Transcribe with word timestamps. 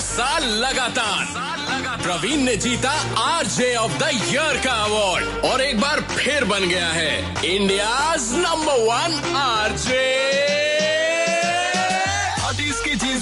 साल 0.00 0.44
लगातार। 0.64 1.26
प्रवीण 2.02 2.40
ने 2.40 2.56
जीता 2.56 2.90
आरजे 3.18 3.74
ऑफ़ 3.76 3.92
द 3.92 4.10
ईयर 4.14 4.56
का 4.64 4.72
अवार्ड 4.84 5.44
और 5.44 5.60
एक 5.60 5.80
बार 5.80 6.00
फिर 6.10 6.44
बन 6.44 6.68
गया 6.68 6.88
है 6.88 7.14
इंडिया 7.54 8.14
नंबर 8.16 8.84
वन 8.84 9.36
आरजे। 9.36 10.06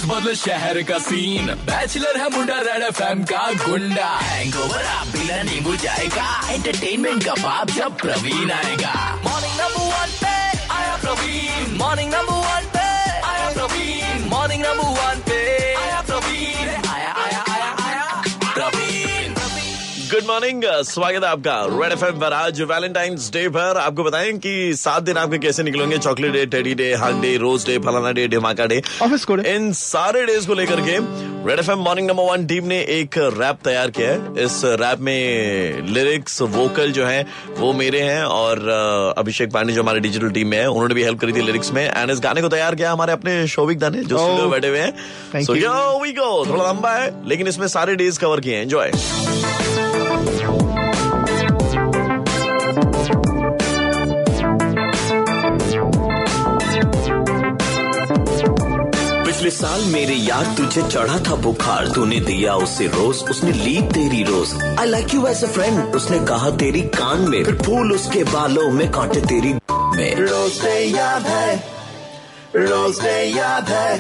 बदले 0.07 0.35
शहर 0.35 0.81
का 0.83 0.99
सीन 0.99 1.47
बैचलर 1.67 2.17
है 2.17 2.29
मुंडा 2.31 2.59
रेड 2.61 2.83
एफ़ 2.83 3.03
एम 3.03 3.23
का 3.25 3.41
गुंडा। 3.65 4.07
हैंगओवर 4.23 4.85
आप 4.85 5.07
बिना 5.07 5.43
नींबू 5.43 5.75
जाएगा। 5.77 6.27
एंटरटेनमेंट 6.51 7.25
का 7.25 7.35
बाप 7.35 7.71
जब 7.71 7.97
प्रवीण 7.97 8.51
आएगा। 8.51 8.95
मॉर्निंग 9.25 9.57
नंबर 9.61 9.83
वन 9.83 10.13
पे 10.23 10.35
आया 10.75 10.97
प्रवीण। 10.97 11.77
मॉर्निंग 11.79 12.13
मॉर्निंग 20.37 20.63
स्वागत 20.85 21.25
है 21.25 21.29
आपका 21.29 21.53
रेड 21.73 21.93
एफ़ 21.93 22.05
पर 22.21 22.33
आज 22.33 22.61
वैलेंटाइंस 22.63 23.31
डे 23.33 23.49
पर। 23.49 23.77
आपको 23.79 24.05
बताएँ 24.05 24.33
कि 24.39 24.73
सात 24.77 25.03
दिन 25.03 25.17
आपके 25.17 25.39
कैसे 25.39 25.63
निकलेंगे? 25.63 25.99
Chocolate 25.99 26.33
day 26.33 26.45
teddy 26.47 26.75
day 26.75 26.93
hug 26.95 27.21
day 27.21 27.37
rose 27.37 27.65
day 27.67 27.79
फलाना 27.79 28.11
डे 28.13 28.27
धमाका 28.29 28.67
डे 28.67 28.83
ऑफ़िस 29.03 29.25
कोड 29.25 29.41
इन 29.47 29.73
सारे 29.73 30.25
डेज़ 30.27 30.47
को 30.47 30.55
लेकर 30.55 30.81
के 30.81 30.99
red 31.49 31.59
F 31.59 31.71
morning 31.79 32.09
number 32.09 32.31
one 32.31 32.45
team 32.47 32.65
ने 32.65 32.81
एक 32.97 33.19
रैप 33.19 33.59
तैयार 33.65 33.91
किया 33.91 34.11
है। 34.11 34.45
इस 34.45 34.61
रैप 34.83 35.01
में 35.01 35.87
लिरिक्स 35.89 36.41
वोकल 36.43 36.93
जो 36.93 37.07
है 37.07 37.27
वो 37.59 37.73
मेरे 37.73 38.01
हैं 38.01 38.23
और 38.25 38.69
अभिषेक 39.19 39.53
पांडे 39.53 39.73
जो 39.73 39.83
हमारे 39.83 40.01
डिजिटल 40.01 40.31
टीम 40.31 40.49
में 40.49 40.59
है 40.59 40.67
उन्होंने 40.67 40.95
भी 40.95 41.05
हेल्प 41.05 41.21
करी 41.21 41.33
थी 41.33 41.43
लिरिक्स 41.43 41.73
में। 41.73 41.85
एंड 41.87 42.11
इस 42.11 42.21
गाने 42.21 42.43
को 42.43 42.49
तैयार 42.49 42.75
किया 42.75 42.93
हमारे 42.93 43.13
अपने 43.13 43.47
शोभिक 43.49 43.79
दा 43.79 43.89
ने 43.89 44.03
जो 44.03 44.17
Oh. 44.17 44.23
स्टूडियो 44.23 44.49
बैठे 44.51 44.69
हुए 44.69 44.79
हैं। 44.79 45.45
सो 45.45 45.55
यो 45.55 45.99
वी 46.03 46.13
गो 46.13 46.45
थोड़ा 46.47 46.71
लंबा 46.71 46.93
है 46.95 47.11
लेकिन 47.29 47.49
इसमें 47.49 47.67
सारे 47.69 47.95
डेज़ 47.97 48.21
कवर 48.21 48.41
किए 48.41 48.57
हैं। 48.57 48.63
एंजॉय 48.63 48.93
पिछले 59.47 59.59
साल 59.59 59.83
मेरे 59.85 60.15
यार 60.15 60.45
तुझे 60.57 60.83
चढ़ा 60.83 61.19
था 61.21 61.35
बुखार। 61.37 61.89
तूने 61.95 62.19
दिया 62.21 62.55
उसे 62.57 62.87
रोज, 62.87 63.17
उसने 63.31 63.53
ली 63.53 63.75
तेरी 63.93 64.23
rose. 64.25 64.55
I 64.79 64.87
like 64.87 65.15
you 65.15 65.27
as 65.27 65.43
a 65.45 65.49
friend 65.49 65.95
उसने 65.95 66.19
कहा 66.27 66.51
तेरी 66.59 66.81
कान 66.97 67.21
में। 67.31 67.45
फिर 67.45 67.55
फूल 67.57 67.93
उसके 67.93 68.25
बालों 68.25 68.71
में 68.71 68.91
कांटे 68.93 69.21
तेरी 69.23 69.53
में। 69.53 70.15
रोज 70.21 70.61
याद 70.97 71.27
है, 71.27 71.55
रोज 72.57 73.01
याद 73.37 73.69
है। 73.69 73.99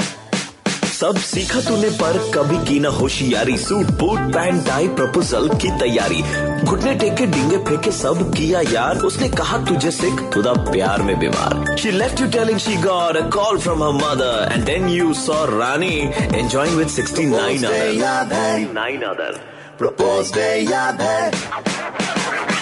सब 0.97 1.17
सीखा 1.21 1.61
तूने 1.61 1.89
पर 2.01 2.19
कभी 2.35 2.59
की 2.67 2.79
ना 2.81 2.89
होशियारी। 2.89 3.57
Suit 3.59 3.87
boot 4.01 4.19
pant 4.35 4.67
tie 4.67 4.87
proposal 4.91 5.49
की 5.55 5.71
तैयारी। 5.79 6.23
घुटने 6.65 6.95
टेके 6.95 7.27
डिंगे 7.27 7.59
फेंके 7.65 7.91
सब 7.93 8.23
किया 8.35 8.61
यार। 8.71 8.99
उसने 9.09 9.29
कहा 9.29 9.59
तुझे 9.67 9.91
सिख 9.91 10.23
खुदा 10.35 10.53
प्यार 10.71 11.03
में 11.03 11.19
बीमार। 11.21 11.77
She 11.77 11.91
left 11.91 12.21
you 12.21 12.27
telling 12.39 12.59
she 12.59 12.77
got 12.83 13.17
a 13.17 13.29
call 13.37 13.59
from 13.59 13.83
her 13.83 13.93
mother 13.95 14.53
and 14.53 14.65
then 14.65 14.89
you 14.89 15.13
saw 15.21 15.45
Rani 15.51 15.95
enjoying 16.35 16.77
with 16.77 16.89
69 16.89 17.65
other 17.65 17.93
याद 17.95 18.33
है 18.33 18.51
9 18.75 19.05
अदर 19.11 19.41
प्रपोज 19.79 20.33
डे 20.35 20.51
याद 20.73 21.03
है 21.03 22.06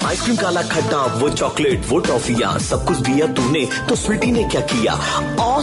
आइसक्रीम 0.05 0.37
काला 0.37 0.63
खट्टा 0.65 1.05
वो 1.15 1.29
चॉकलेट, 1.31 1.85
वो 1.89 1.99
टॉफिया, 2.01 2.57
सब 2.61 2.85
कुछ 2.87 2.97
दिया 2.99 3.27
तूने 3.35 3.65
तो 3.89 3.95
स्वीटी 3.97 4.31
ने 4.33 4.43
क्या 4.45 4.61
किया? 4.63 4.95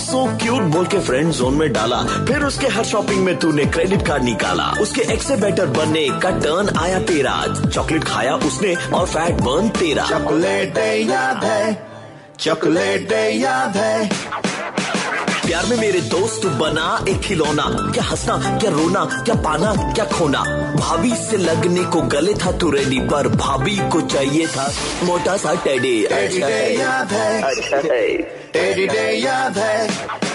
सो 0.02 0.26
क्यूट 0.38 0.62
बोल 0.74 0.86
के 0.86 1.00
फ्रेंड 1.00 1.32
जोन 1.34 1.54
में 1.56 1.72
डाला। 1.74 2.02
फिर 2.28 2.44
उसके 2.44 2.68
हर 2.68 2.84
शॉपिंग 2.86 3.24
में 3.26 3.38
तूने 3.40 3.66
क्रेडिट 3.68 4.06
कार्ड 4.08 4.24
निकाला। 4.24 4.72
उसके 4.82 5.02
एक 5.14 5.22
से 5.24 5.36
बेटर 5.38 5.66
बनने 5.70 6.08
का 6.24 6.30
टर्न 6.40 6.70
आया 6.80 7.00
तेरा। 7.04 7.36
चॉकलेट 7.66 8.04
खाया 8.04 8.36
उसने 8.48 8.76
और 8.94 9.06
फैट 9.08 9.42
बर्न 9.42 9.70
तेरा। 9.80 10.08
चॉकलेट 10.10 10.78
याद 11.10 11.44
है, 11.44 11.78
चॉकलेट 12.40 13.12
याद 13.36 13.78
है। 13.78 14.10
प्यार 15.52 15.66
में 15.66 15.78
मेरे 15.78 16.02
दोस्त 16.02 16.46
बना 16.60 16.84
एक 17.10 17.20
खिलौना। 17.20 17.64
क्या 17.92 18.04
हंसना 18.04 18.58
क्या 18.58 18.70
रोना 18.72 19.04
क्या 19.26 19.36
पाना 19.36 19.74
क्या 19.94 20.06
खोना। 20.06 20.44
भाभी 20.76 21.12
से 21.16 21.38
लगने 21.38 21.84
को 21.84 22.02
गले 22.14 22.34
था 22.34 22.52
तू 22.52 22.70
रेडी 22.72 23.00
पर 23.02 23.28
भाभी 23.36 23.76
को 23.90 24.02
चाहिए 24.08 24.48
था 24.48 24.72
मोटा 25.04 25.38
सा 25.38 25.54
टेडी 25.56 26.04
अच्छा 26.06 26.48
है। 26.48 27.42
अच्छा। 27.42 27.78
है 27.78 28.18
टेडी 28.54 28.88
याद 29.26 29.58
है। 29.58 30.31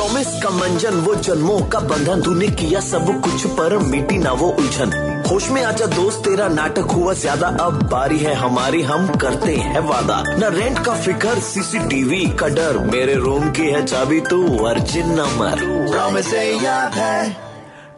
प्रॉमिस 0.00 0.28
का 0.42 0.50
मंजन, 0.50 0.94
वो 0.96 1.14
जन्मों 1.14 1.58
का 1.68 1.78
बंधन, 1.78 2.20
तूने 2.22 2.46
किया 2.50 2.80
सब 2.80 3.06
कुछ 3.22 3.44
पर 3.46 3.76
मिटी 3.78 4.18
ना 4.18 4.30
वो 4.32 4.46
उलझन। 4.50 4.92
होश 5.30 5.48
में 5.50 5.62
आजा 5.64 5.86
दोस्त, 5.86 6.18
तेरा 6.18 6.46
नाटक 6.48 6.90
हुआ 6.90 7.12
ज़्यादा। 7.14 7.48
अब 7.60 7.82
बारी 7.82 8.18
है 8.18 8.34
हमारी, 8.34 8.80
हम 8.82 9.06
करते 9.14 9.56
हैं 9.56 9.80
वादा। 9.80 10.22
न 10.28 10.52
रेंट 10.54 10.78
का 10.78 10.94
फिकर 10.94 11.40
सीसीटीवी 11.40 12.24
का 12.40 12.48
डर। 12.48 12.78
मेरे 12.86 13.14
रूम 13.16 13.50
की 13.50 13.66
है 13.66 13.84
चाबी, 13.86 14.20
तू 14.20 14.64
अर्जिन 14.64 15.12
नंबर। 15.12 15.66
प्रॉमिस 15.92 16.32
याद 16.64 16.94
है 16.94 17.30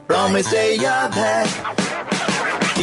प्रॉमिस 0.09 0.53
याद 0.83 1.15
है। 1.15 1.82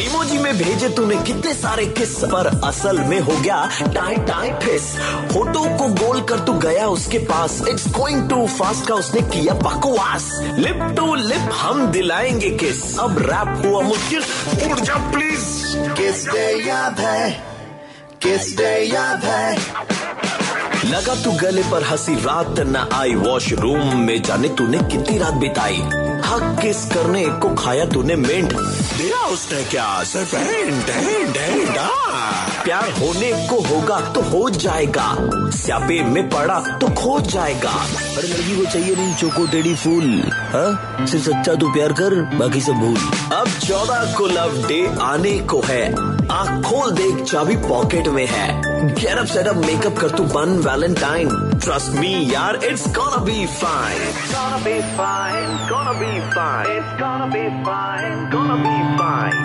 इमोजी 0.00 0.38
में 0.38 0.58
भेजे 0.58 0.88
तूने 0.88 1.16
कितने 1.16 1.54
सारे 1.54 1.86
किस 1.86 2.08
पर 2.08 2.60
असल 2.64 2.98
में 2.98 3.20
हो 3.20 3.32
गया? 3.32 3.70
टाई 3.80 4.14
टाई 4.14 4.50
फिस। 4.50 4.96
होटो 5.36 5.78
को 5.78 6.06
गोल 6.06 6.20
कर 6.20 6.38
तू 6.38 6.52
गया 6.52 6.86
उसके 6.86 7.18
पास। 7.18 7.62
इट्स 7.68 7.88
गोइंग 7.88 8.30
टू 8.30 8.46
फास्ट 8.46 8.86
का 8.86 8.94
उसने 8.94 9.20
किया 9.20 9.54
बकवास। 9.54 10.38
लिप 10.40 10.94
टू 10.96 11.14
लिप 11.14 11.50
हम 11.52 11.86
दिलाएँगे 11.86 12.50
किस 12.50 12.98
अब 12.98 13.18
रैप 13.18 13.62
हुआ 13.66 13.82
मुश्किल। 13.82 14.24
उड़ 14.70 14.80
जा 14.80 14.94
प्लीज़ 14.94 15.76
किस 15.76 16.28
डे 16.28 16.68
याद 16.68 17.00
है। 17.00 17.44
किस 18.22 18.56
डे 18.56 18.84
याद 18.94 19.24
है। 19.24 19.58
लगा 20.84 21.14
तू 21.14 21.32
गले 21.32 21.62
पर 21.62 21.82
हँसी 21.82 22.14
रात 22.14 22.60
न 22.60 22.88
आई 22.92 23.14
वॉशरूम 23.14 23.96
में 23.96 24.22
जाने 24.22 24.48
तूने 24.48 24.78
कितनी 24.78 25.18
रात 25.18 25.34
बिताई। 25.34 25.76
हक 26.26 26.58
किस 26.62 26.84
करने 26.84 27.24
को 27.24 27.54
खाया 27.54 27.84
तूने 27.84 28.16
मिंट 28.16 28.52
दिया 28.52 29.26
उसने 29.26 29.62
क्या 29.64 30.04
सिर्फ़ 30.04 30.36
प्यार 32.64 32.90
होने 32.90 33.48
को 33.48 33.60
होगा 33.60 34.00
तो 34.00 34.20
हो 34.20 34.50
जाएगा। 34.50 35.16
स्यापे 35.50 36.02
में 36.02 36.28
पड़ा 36.28 36.60
तो 36.78 36.88
खो 36.94 37.20
जाएगा। 37.20 37.72
पर 38.16 38.24
लड़की 38.24 38.56
को 38.56 38.70
चाहिए 38.70 38.96
नहीं 38.96 39.14
चोको 39.14 39.46
टेडी 39.46 39.74
फूल। 39.74 40.22
हाँ? 40.52 41.06
सिर्फ़ 41.06 41.24
सच्चा 41.24 41.54
तू 41.54 41.72
प्यार 41.72 41.92
कर 41.92 42.14
बाकी 42.38 42.60
सब 42.60 42.72
भूल। 42.72 42.96
अब 43.32 43.48
चौदह 43.48 44.14
को 44.18 44.26
लव 44.26 44.66
डे 44.68 44.96
आने 45.00 45.38
को 45.38 45.62
है। 45.64 46.19
आँख 46.30 46.64
खोल 46.66 46.90
देख 46.96 47.22
चाबी 47.30 47.56
पॉकेट 47.68 48.08
में 48.16 48.26
है। 48.30 48.48
गेट 48.94 49.18
अप 49.18 49.26
सेटअप 49.26 49.56
मेकअप 49.66 49.98
कर 50.00 50.10
तू 50.16 50.24
बन 50.34 50.50
वैलेंटाइन 50.68 51.28
ट्रस्ट 51.64 51.90
मी 52.00 52.12
यार 52.32 52.58
it's 52.70 52.86
gonna 52.98 53.20
be 53.28 53.38
fine 53.60 54.02
it's 54.10 54.28
gonna 54.34 54.60
be 54.66 54.76
fine 54.98 55.38
it's 55.48 55.64
gonna 55.72 55.94
be 56.02 56.10
fine 56.36 56.70
it's 56.76 56.94
gonna 57.02 57.28
be 57.34 57.42
fine 57.66 58.06
it's 58.10 58.30
gonna 58.34 58.58
be 58.66 58.76
fine 59.00 59.40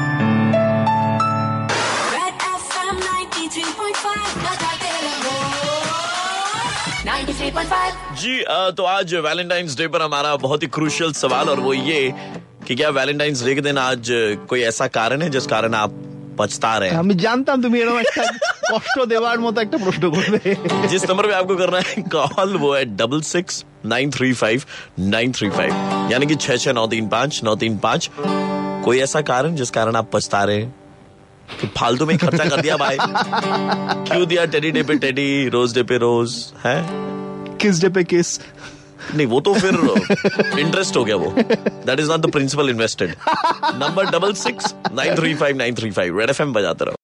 Red 2.13 2.45
FM 2.51 3.01
93.5 3.07 4.37
बजाते 4.45 4.93
रहो 5.07 5.35
93.5 7.09 8.15
जी 8.23 8.37
तो 8.77 8.83
आज 8.95 9.13
वैलेंटाइंस 9.29 9.77
डे 9.77 9.87
पर 9.97 10.01
हमारा 10.01 10.35
बहुत 10.47 10.63
ही 10.63 10.67
क्रूशियल 10.79 11.13
सवाल 11.25 11.49
और 11.49 11.59
वो 11.69 11.73
ये 11.73 12.01
कि 12.67 12.75
क्या 12.75 12.89
वैलेंटाइंस 13.01 13.43
डे 13.45 13.55
के 13.55 13.61
दिन 13.61 13.77
आज 13.77 14.07
कोई 14.49 14.61
ऐसा 14.73 14.87
कारण 14.99 15.21
है 15.21 15.29
जिस 15.29 15.47
कारण 15.47 15.73
आप 15.83 16.01
पछता 16.38 16.72
रहे 16.78 16.88
हैं 16.90 16.98
আমি 16.98 17.14
জানতাম 17.24 17.56
তুমি 17.64 17.76
এরকম 17.82 17.98
একটা 18.04 18.22
কষ্ট 18.72 18.96
দেওয়ার 19.12 19.38
মতো 19.40 19.58
একটা 19.64 19.78
প্রশ্ন 19.84 20.04
করবে 20.16 20.40
जिस 20.92 21.02
नंबर 21.10 21.24
पे 21.28 21.34
आपको 21.34 21.54
करना 21.56 21.80
है 21.88 21.94
कॉल 22.14 22.50
वो 22.64 22.70
है 22.74 22.82
double 22.96 23.20
six 23.28 23.54
nine 23.86 24.10
three 24.16 24.30
five 24.34 24.58
nine 25.14 25.32
three 25.38 25.48
five 25.58 25.72
यानी 26.12 26.26
कि 26.26 26.36
छह 26.44 26.56
छह 26.56 26.72
नौ 26.72 26.86
तीन 26.88 27.08
पाँच 27.08 27.40
नौ 27.44 27.54
तीन 27.62 27.78
पाँच 27.78 28.10
कोई 28.84 28.96
ऐसा 29.00 29.20
कारण 29.30 29.56
जिस 29.56 29.70
कारण 29.72 29.96
आप 29.96 30.10
पछता 30.12 30.42
रहे 30.44 30.60
हैं 30.60 30.70
कि 31.60 31.66
फालतू 31.78 32.06
में 32.06 32.12
ही 32.14 32.18
खर्चा 32.18 32.44
कर 32.46 32.60
दिया 32.60 32.76
भाई 32.76 32.96
क्यों 34.08 34.26
दिया 34.26 34.44
टेडी 34.54 34.70
डे 34.72 34.82
पे 34.90 34.94
टेडी 35.06 35.28
रोज 35.56 35.74
डे 35.74 35.82
पे 35.84 35.96
रोज 36.00 36.42
है 36.66 36.76
কিস 37.62 37.80
ডে 37.80 37.88
পে 37.96 38.02
কিস 38.10 38.28
नहीं, 39.15 39.27
वो 39.27 39.39
तो 39.39 39.53
फिर 39.53 40.59
इंटरेस्ट 40.59 40.97
हो 40.97 41.03
गया 41.05 41.15
वो। 41.15 41.33
That 41.37 41.99
is 41.99 42.09
not 42.11 42.19
the 42.19 42.31
principal 42.31 42.69
invested 42.69 43.15
number 43.75 44.05
double 44.11 44.33
six 44.33 44.73
nine 44.93 45.15
three 45.15 45.33
five 45.35 45.57
nine 45.57 45.75
three 45.75 45.91
five 45.91 46.19
red 46.19 46.29
F 46.29 46.41
M 46.41 46.53
बजाते 46.53 46.85
रहो। 46.85 46.93